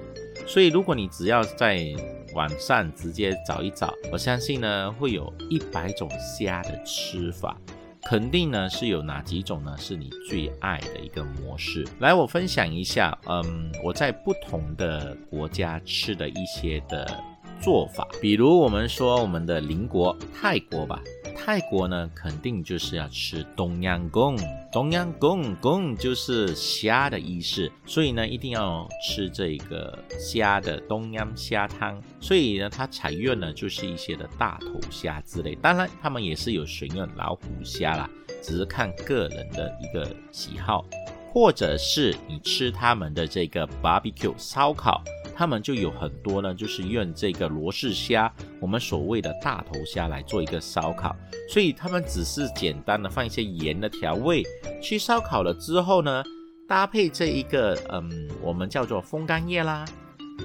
[0.48, 1.86] 所以，如果你只要在
[2.34, 7.56] 网上直接找一找，我相信呢，会有一百种虾的吃法，
[8.02, 11.86] 肯定呢是有哪几种呢是你最爱的一个模式。
[12.00, 17.29] 来，我分享一下，嗯，我在不同的国家吃的一些的。
[17.60, 21.02] 做法，比如我们说我们的邻国泰国吧，
[21.36, 24.36] 泰国呢肯定就是要吃东阳贡，
[24.72, 38.08] 东阳贡贡就是虾的意思，所以呢一定要吃这个虾的东阳虾汤，所以呢它采用呢就是一些的大头虾之类，当然他们也是有选用老虎虾啦，
[38.42, 40.84] 只是看个人的一个喜好，
[41.32, 45.02] 或者是你吃他们的这个 barbecue 烧烤。
[45.36, 51.16] 他们就有很多呢，就是用这个罗氏虾，我们所谓的大头虾来做一个烧烤，
[51.48, 54.44] 所以他们只是简单的放一些盐的调味，
[54.82, 56.22] 去烧烤了之后呢，
[56.68, 59.82] 搭配这一个嗯，我们叫做风干叶啦、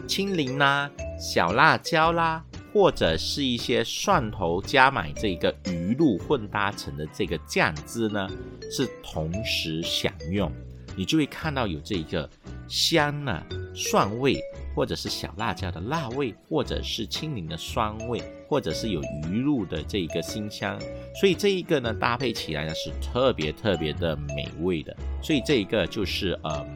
[0.08, 8.30] 青柠啦、小辣椒啦，或者是一些蒜头加买这个鱼露混搭成的这个酱汁呢，
[8.72, 10.50] 是同时享用，
[10.98, 12.30] 你就会看到有这一个
[12.68, 13.42] 香呢
[13.74, 14.40] 蒜味。
[14.76, 20.78] 或者是小辣椒的辣味，或者是青柠的酸味，或者是有鱼露的这一个辛香，
[21.18, 24.94] 所以这一个呢搭配起来呢是特别特别的美味的。
[25.24, 26.68] 所以这一个就是呃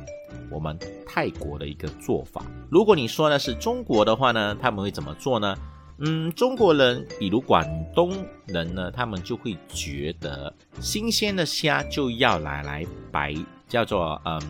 [0.49, 2.41] 我们泰国的一个做法。
[2.71, 5.53] 如果你说呢是中国的话呢，他们会怎么做呢？
[5.97, 7.62] 嗯，中国人比如广
[7.93, 13.36] 东人呢，他们就会觉得新鲜的虾就要拿来白，
[13.69, 14.41] 叫做嗯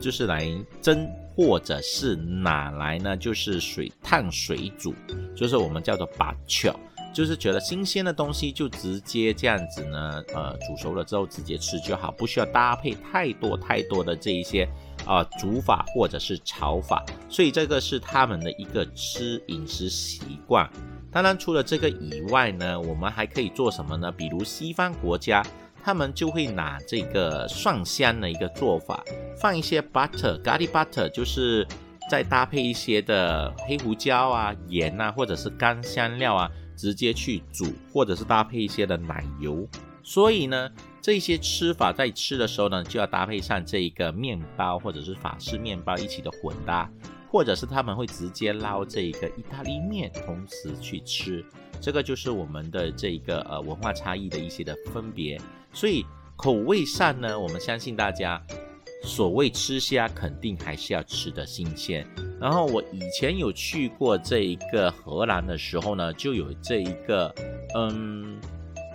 [0.00, 0.50] 就是来
[0.82, 1.08] 蒸。
[1.36, 3.16] 或者是哪来呢？
[3.16, 4.94] 就是水烫水煮，
[5.34, 6.72] 就是我们叫做把巧，
[7.12, 14.64] 就是觉得新鲜的东西就直接这样子呢，呃，煮熟了之后直接吃就好，不需要搭配太多太多的这一些
[15.04, 20.70] 啊煮法或者是炒法，所以这个是他们的一个吃饮食习惯。
[21.10, 24.12] 当然，除了这个以外呢，我们还可以做什么呢？
[24.12, 25.44] 比如西方国家。
[25.84, 29.04] 他们就会拿这个蒜香的一个做法，
[29.36, 31.66] 放一些 butter，咖喱 butter，就是
[32.10, 39.68] 再搭配一些的黑胡椒啊、盐啊，或者是干香料啊，直接去煮，或者是搭配一些的奶油。
[40.02, 40.70] 所以呢，
[41.02, 46.90] 这些吃法在吃的时候呢，就要搭配上这一个面包或者是法式面包一起的混搭。
[47.30, 51.44] 或者是他们会直接捞这一个意大利面，同时去吃。
[51.80, 55.36] 这个就是我们的这一个呃文化差异的一些的分别。
[55.74, 56.06] 所以
[56.36, 58.40] 口味上呢，我们相信大家。
[59.06, 62.06] 所谓吃虾，肯定还是要吃的新鲜。
[62.40, 67.34] 然后我以前有去过这一个荷兰的时候呢，就有这一个，
[67.76, 68.40] 嗯，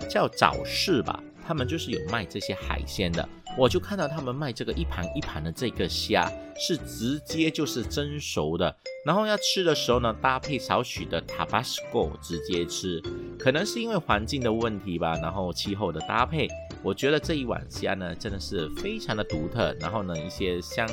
[0.08, 3.28] 叫早市吧，他们就是有卖这些海鲜的。
[3.58, 8.74] 我就看到他们卖这个一盘一盘的这个虾，是直接就是蒸熟的。
[9.04, 13.02] 然后要吃的时候呢，搭配少许的 Tabasco 直接吃。
[13.38, 16.48] 可能是因为环境的问题吧，然后气候的搭配。
[16.82, 20.88] 我觉得这一碗虾呢，真的是非常的独特，然后呢，一些香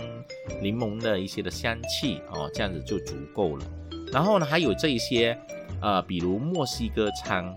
[0.61, 3.65] 柠檬的一些的香气哦，这样子就足够了。
[4.11, 5.37] 然后呢，还有这一些，
[5.81, 7.55] 呃，比如墨西哥餐，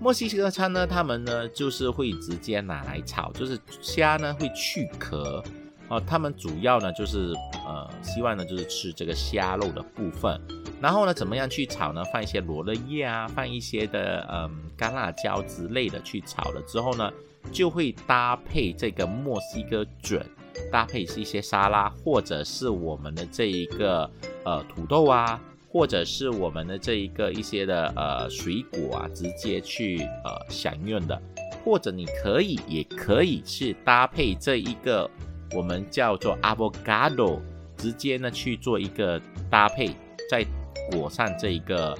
[0.00, 5.44] 墨西哥餐呢，他们呢就是会直接拿来炒，就是虾呢会去壳
[5.88, 7.34] 哦，他们主要呢就是
[7.66, 10.40] 呃，希望呢就是吃这个虾肉的部分。
[10.80, 12.02] 然后呢，怎么样去炒呢？
[12.12, 17.12] 放一些罗勒叶啊，放一些的嗯干辣椒之类的去炒了之后呢。
[17.50, 20.24] 就会搭配这个墨西哥卷，
[20.70, 24.08] 搭配是一些沙拉，或者是我们的这一个
[24.44, 25.40] 呃土豆啊，
[25.70, 31.20] 或者是我们的这一个一些的呃水果啊，直接去呃享用的，
[31.64, 35.08] 或者你可以也可以去搭配这一个
[35.54, 37.40] 我们叫做 avocado，
[37.76, 39.90] 直接呢去做一个搭配，
[40.28, 40.44] 再
[40.90, 41.96] 裹上这一个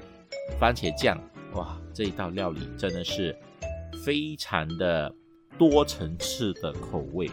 [0.61, 1.17] 番茄酱，
[1.55, 3.37] 哇，这一道料理真的是
[4.05, 5.15] 非常的。
[5.59, 7.31] 多层次的口味，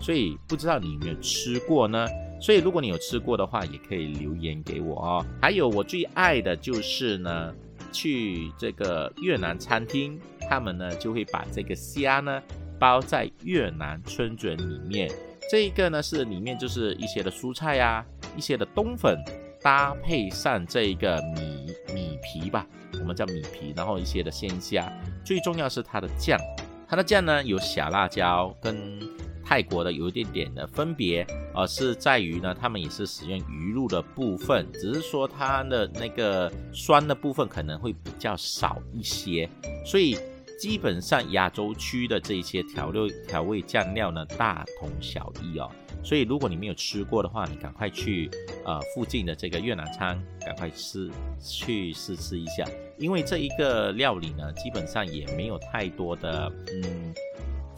[0.00, 2.06] 所以不知道你有没有吃过呢？
[2.40, 5.26] 所以如果你有吃过的话，也可以留言给我哦。
[5.42, 7.52] 还有我最爱的就是呢，
[7.90, 10.18] 去这个越南餐厅，
[10.48, 12.40] 他们呢就会把这个虾呢
[12.78, 15.10] 包在越南春卷里面。
[15.50, 18.04] 这一个呢是里面就是一些的蔬菜呀，
[18.36, 19.18] 一些的冬粉，
[19.60, 22.64] 搭配上这一个米米皮吧，
[23.00, 24.92] 我们叫米皮，然后一些的鲜虾，
[25.24, 26.38] 最重要是它的酱。
[26.86, 29.00] 它的酱呢有小辣椒，跟
[29.48, 39.48] 泰国的有一点点的分别，而是在于呢，他们也是使用鱼露的部分，只是说它的那个酸的部分可能会比较少一些，
[39.86, 40.18] 所以
[40.60, 45.70] 基本上亚洲区的这些调料调味酱料呢大同小异哦。
[46.04, 48.30] 所以如果你没有吃过的话，你赶快去
[48.66, 52.66] 呃附近的这个越南餐，赶快吃去试吃一下。
[52.98, 56.52] 因为这一个料理呢，基本上也没有太多的
[56.84, 57.14] 嗯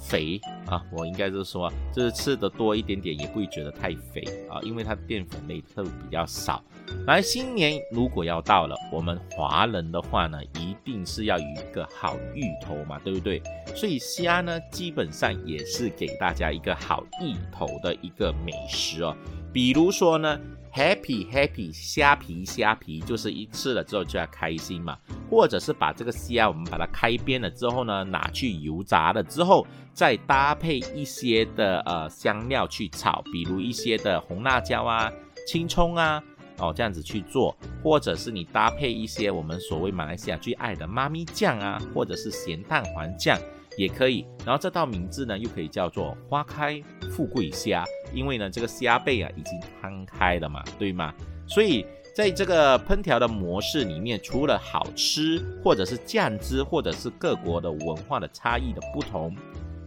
[0.01, 6.63] 肥啊，我应该是说，就是吃的多一点点，也不会觉得太肥啊，因为它淀粉类特比较少。
[7.07, 13.43] 来，新年如果要到了，我们华人的话呢，一定是要有一个好芋头嘛，对不对？
[13.77, 19.15] 所以虾呢，基本上也是给大家一个好芋头的一个美食哦。
[19.53, 20.41] 比如说呢。
[20.73, 24.97] Happy Happy 虾皮虾皮就是一吃了之后就要开心嘛，
[25.29, 35.11] 或者是把这个虾我们把它开边了之后呢，拿去油炸了之后，再搭配一些的呃香料去炒，比如一些的红辣椒啊、
[35.47, 36.23] 青葱啊，
[36.59, 43.39] 哦这样子去做，或者是你搭配一些我们所谓马来西亚最爱的妈咪酱啊，或者是咸蛋黄酱。
[43.79, 51.15] 也可以，然后这道名字呢，又可以叫做花开富贵虾，因为呢，这个虾背啊已经摊开了嘛，对吗？
[51.47, 51.85] 所以
[52.15, 59.35] 在这个烹调的模式里面，除了好吃，或者是酱汁，或者是各国的文化的差异的不同，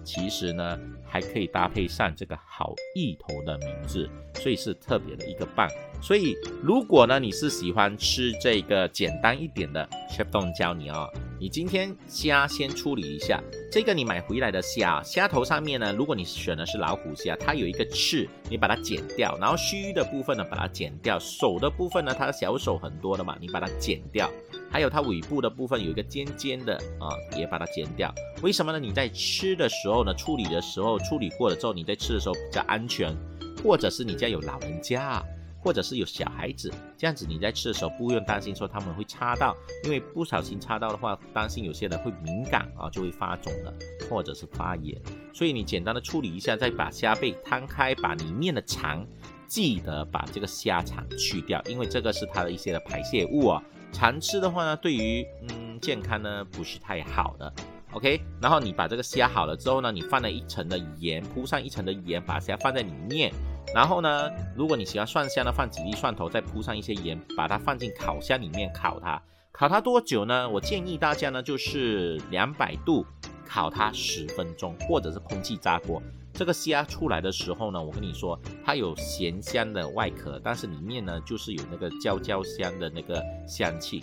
[0.03, 5.67] 其实呢，还可以搭配上这个好意头的名字，所以是特别的一个棒。
[6.01, 11.07] 所以如果呢，你是喜欢吃这个简单一点的，Chef Don 教你啊。
[11.39, 24.31] 你今天虾先处理一下，这个你买回来的虾，虾头上面呢，如果你选的是老虎虾，它有一个刺，你把它剪掉，然后须的部分呢把它剪掉，手的部分呢，它的小手很多的嘛，你把它剪掉，
[24.73, 28.13] 还有它尾部的部分有一个尖尖的啊，也把它剪掉。
[28.41, 28.79] 为什么呢？
[28.79, 33.15] 你在吃的时候呢，处理的时候处理过了之后，你在吃的时候比较安全，
[33.63, 35.23] 或者是你家有老人家。
[35.65, 39.55] 或者是有小孩子这样子，你在吃的时候不用担心说他们会插到，
[39.85, 43.73] 因为不小心插到的话，担心有些人会敏感啊，就会发肿了，
[44.09, 45.01] 或者是发炎。
[45.33, 49.07] 所以你简单的处理一下，再把虾背摊开，把里面的肠，
[49.47, 53.63] 记得把这个虾肠去掉，因为这个是它的一些的排泄物啊。
[53.93, 57.53] 常吃的话呢，对于嗯健康呢不是太好的。
[57.93, 63.31] OK，然后你把这个虾好了之后呢，你放了一层的盐，铺上一层的盐，把虾放在里面。
[63.73, 69.21] 然后呢，如果你喜欢蒜香呢，放几粒蒜头，再铺上一些盐，把它放进烤箱里面烤它。
[69.51, 70.49] 烤它多久呢？
[70.49, 73.05] 我建议大家呢，就是两百度
[73.45, 76.01] 烤它十分钟，或者是空气炸锅。
[76.33, 84.01] 这个虾出来的时候呢，我跟你说，它有咸香的外壳，但是里面呢就是有那个焦焦香的那个香气，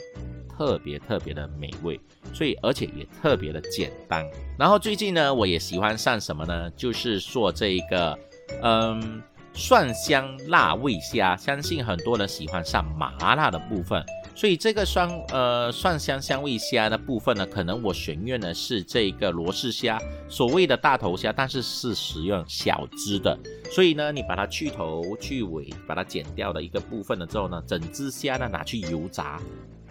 [0.48, 2.00] 特别特别的美味，
[2.32, 4.24] 所以而且也特别的简单。
[4.56, 6.70] 然后最近呢，我也喜欢上什么呢？
[6.76, 8.16] 就是做这一个，
[8.62, 9.20] 嗯，
[9.52, 14.04] 蒜香辣味虾，相信很多人喜欢上麻辣的部分。
[14.40, 23.38] 所以这个蒜呃蒜香香味虾的部分呢，可能我选用的是这个罗氏虾，所谓的大头虾，但是是使用小只的。
[23.70, 29.38] 所以呢，你把它去头去尾，把它剪掉的一个部分了之后呢，整只虾呢拿去油炸，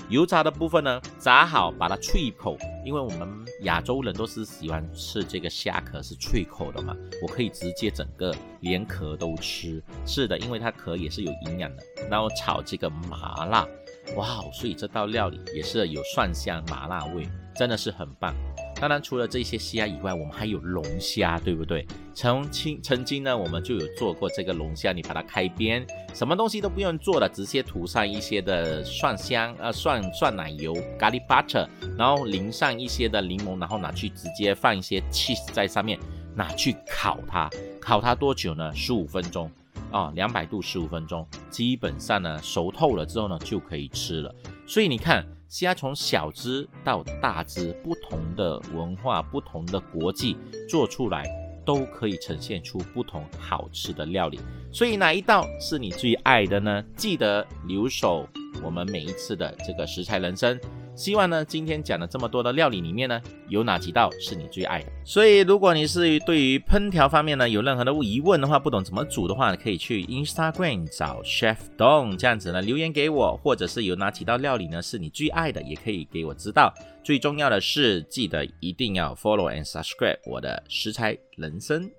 [0.09, 3.29] 油炸的部分呢炸好，把它脆口，因为我们
[3.61, 9.79] 亚洲人都是喜欢吃这个虾壳是脆口的嘛，我可以直接整个连壳都吃。
[10.07, 11.83] 是的，因为它壳也是有营养的。
[12.09, 13.67] 然后炒这个麻辣。
[14.15, 18.33] 哇，所以这道料理也是有蒜香麻辣味，真的是很棒。
[18.75, 21.85] 当然，除了这些虾以外，我们还有龙虾，对不对？
[22.13, 35.99] 曾经曾经呢，我们就有做过这个龙虾，你把它开边，什么东西都不用做的，直接涂上一些的蒜香呃蒜蒜奶油咖喱 butter，然后淋上一些的柠檬，然后拿去直接放一些 cheese 在上面，
[36.33, 37.49] 拿去烤它，
[37.81, 38.73] 烤它多久呢？
[38.73, 39.51] 十五分钟。
[39.91, 44.33] 啊，两百度十五分钟，基本上呢熟透了之后呢就可以吃了。
[44.65, 50.37] 所以你看，虾从小只到大只，不同的文化、不同的国际
[50.69, 51.23] 做出来，
[51.65, 54.39] 都可以呈现出不同好吃的料理。
[54.71, 56.83] 所以哪一道是你最爱的呢？
[56.95, 58.27] 记得留守
[58.63, 60.59] 我们每一次的这个食材人生。
[60.99, 64.91] 希望呢，今天讲了这么多的料理里面呢，有哪几道是你最爱的？
[65.05, 76.73] 所以，如果你是对于烹调方面呢有任何的疑问的话，不懂怎么煮的话，可以去 Instagram 找 Chef Don 这样子呢留言给我，或者是有哪几道料理呢是你最爱的，也可以给我知道。
[77.01, 81.89] 最重要的是，记得一定要 follow and subscribe 我的食材人生。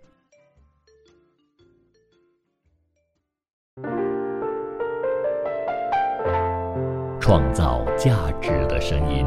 [7.31, 9.25] 创造价值的声音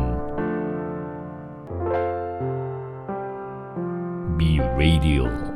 [4.38, 5.53] ，B Radio。